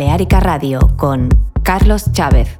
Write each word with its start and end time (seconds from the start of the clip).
Baleárica 0.00 0.40
Radio 0.40 0.80
con 0.96 1.28
Carlos 1.62 2.10
Chávez. 2.12 2.59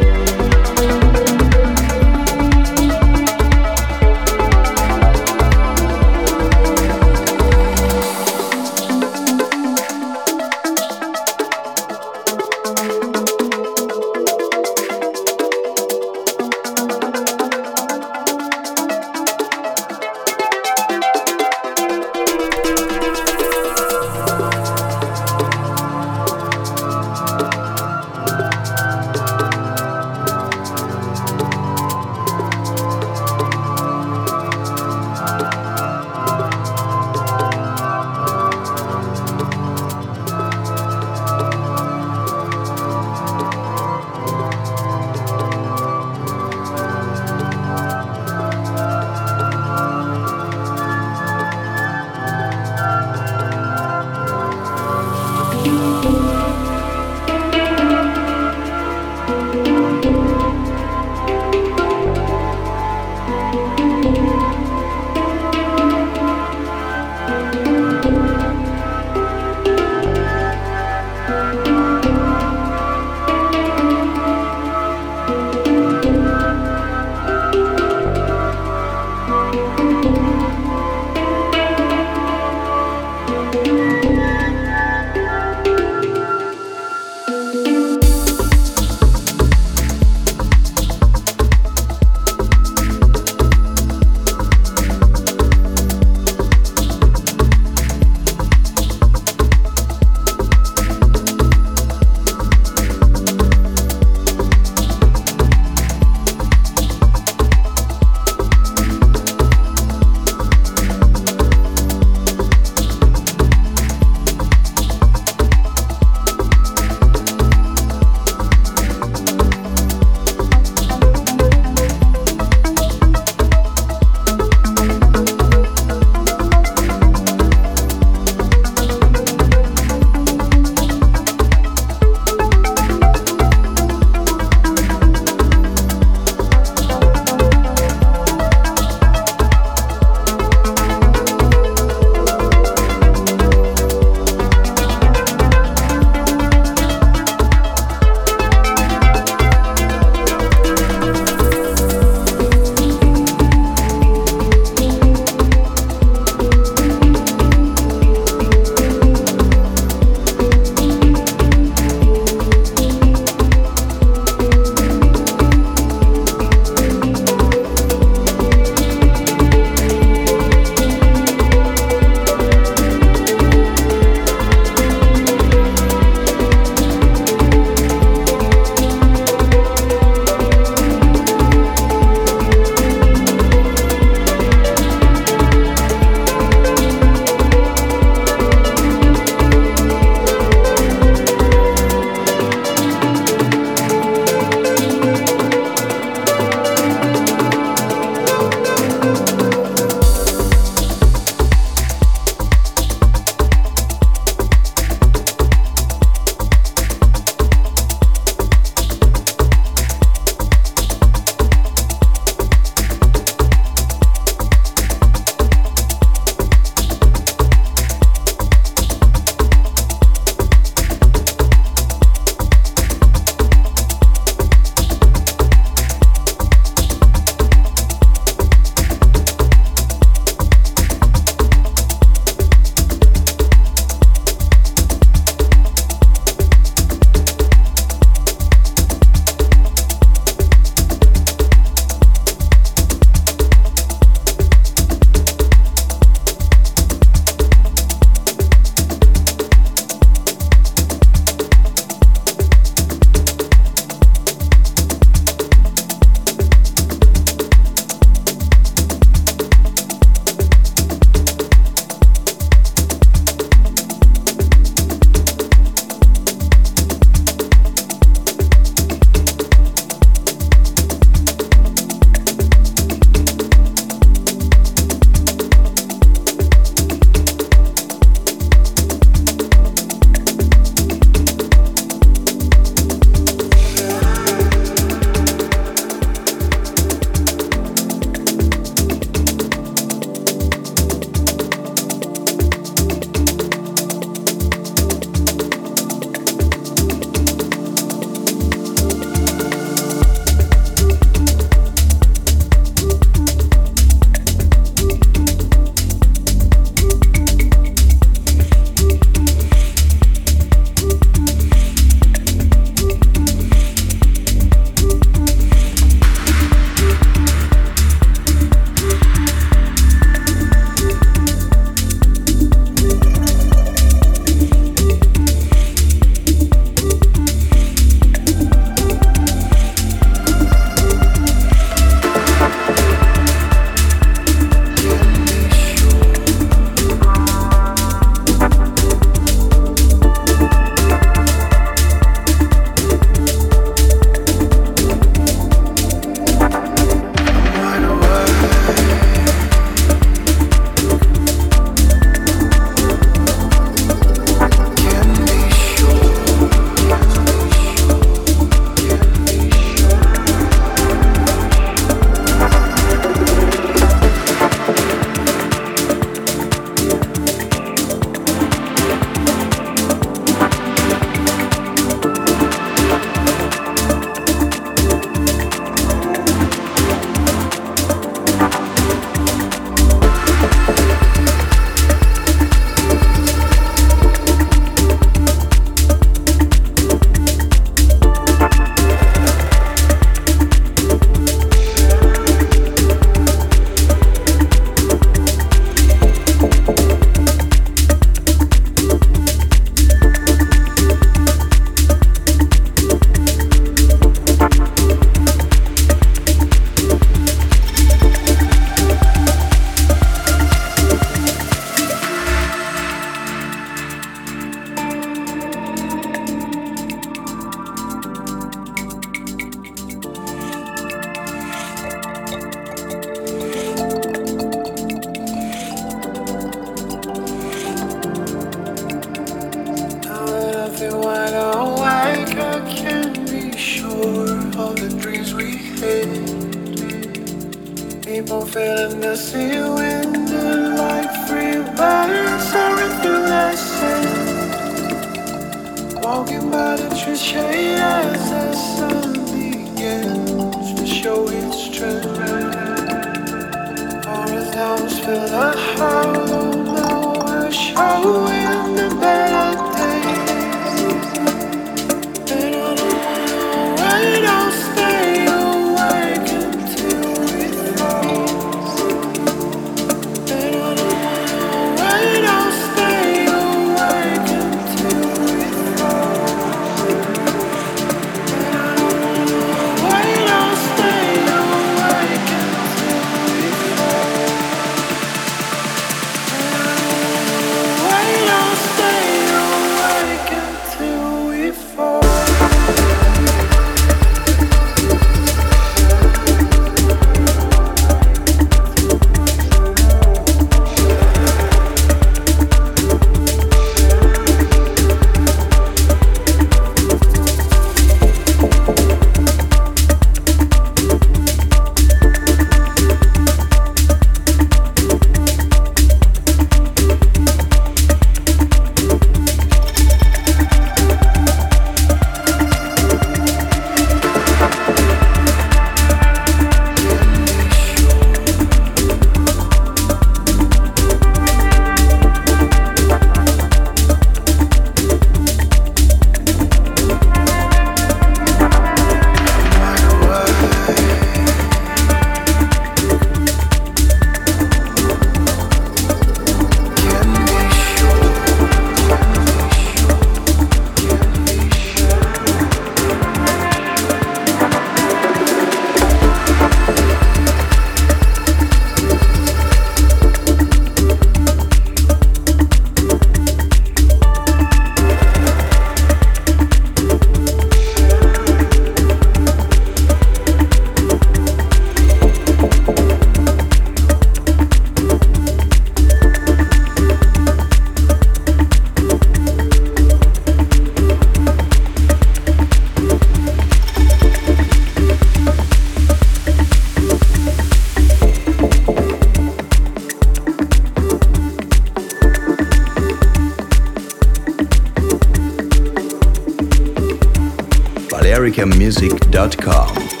americamusic.com. 598.21 600.00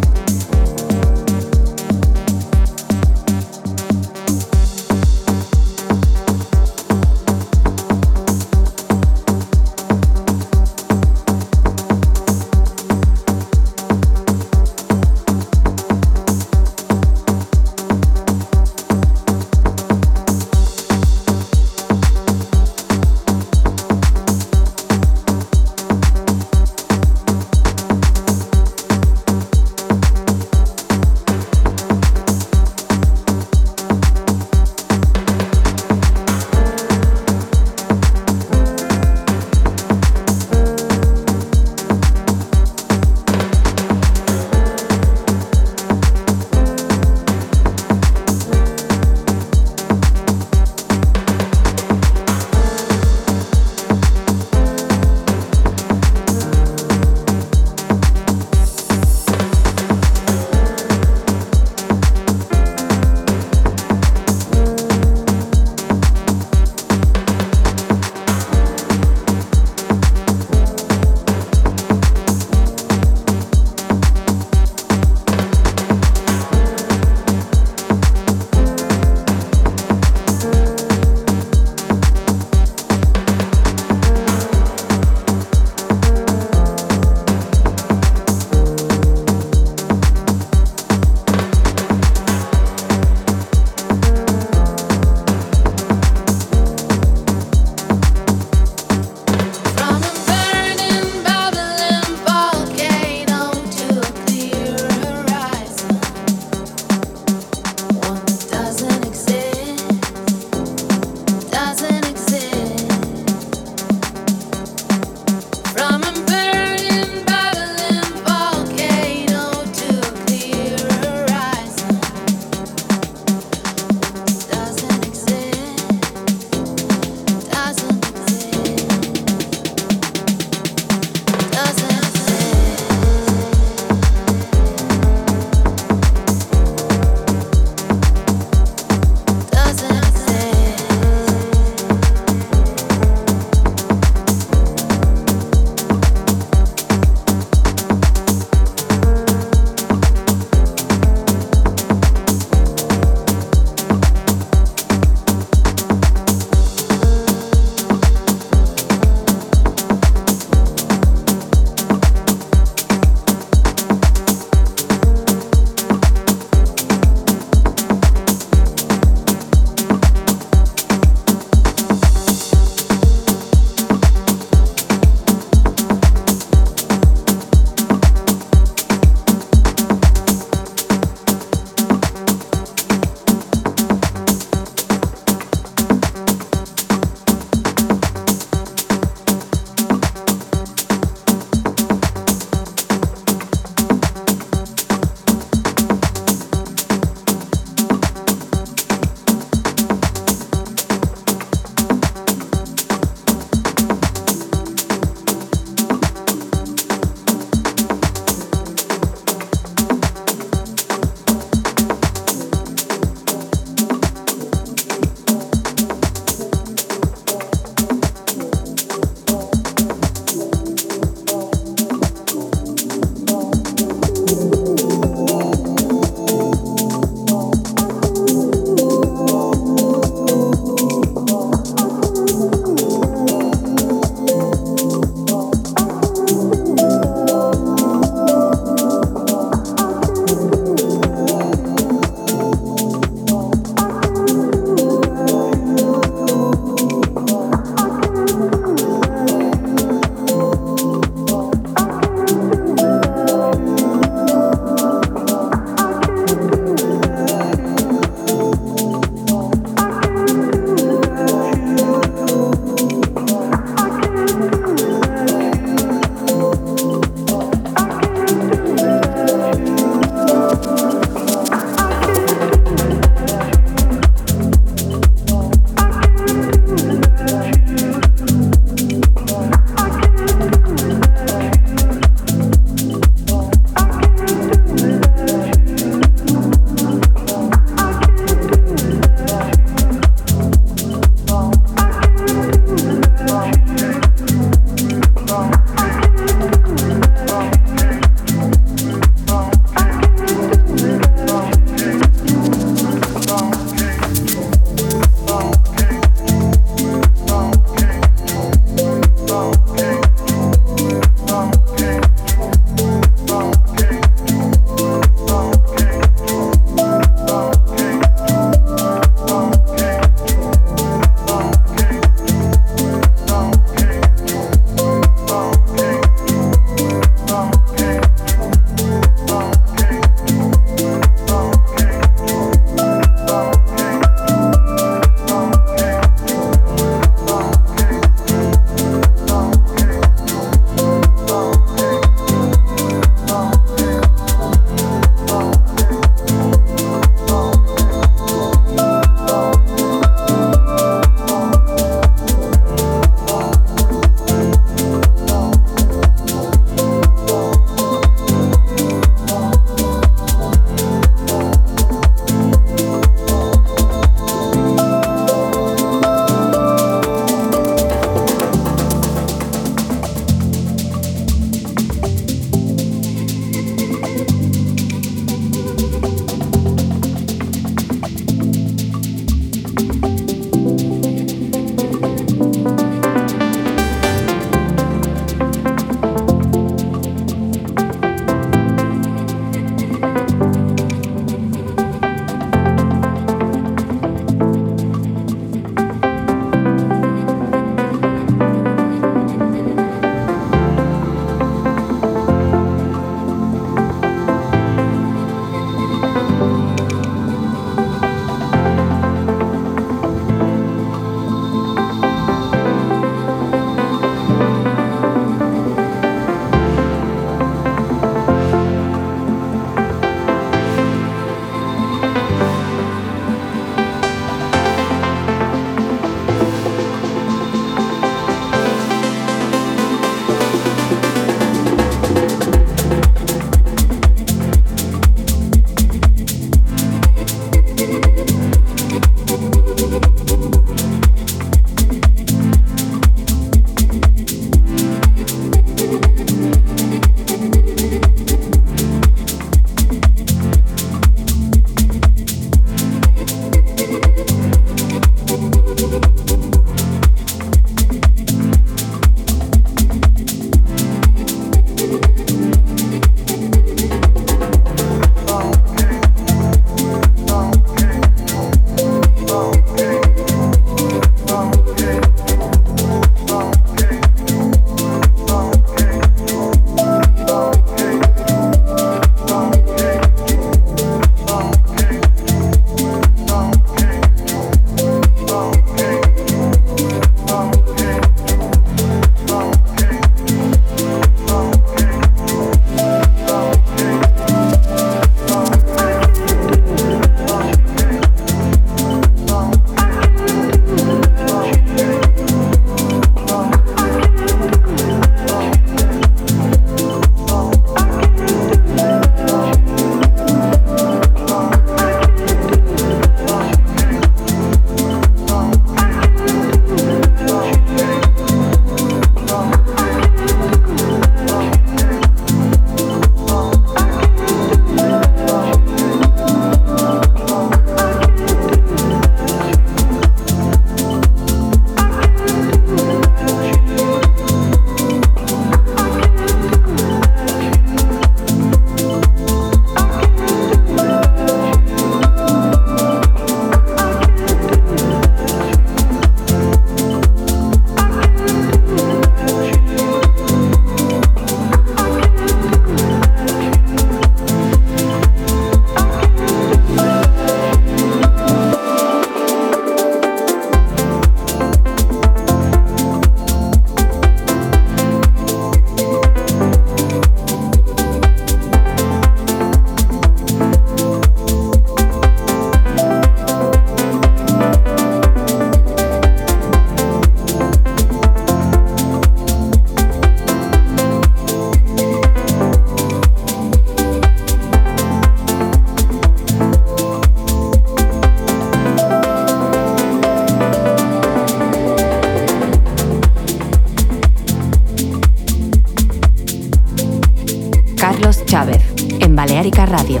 americanmusic.com. 599.42 599.72
Radio. 599.72 600.00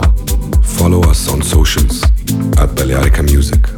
Follow 0.62 1.00
us 1.10 1.28
on 1.28 1.42
socials 1.42 2.02
at 2.58 2.68
Balearica 2.74 3.22
Music. 3.22 3.71